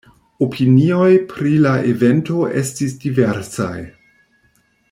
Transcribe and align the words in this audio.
Opinioj 0.45 1.09
pri 1.33 1.51
la 1.67 1.75
evento 1.91 2.39
estis 2.65 2.99
diversaj. 3.07 3.73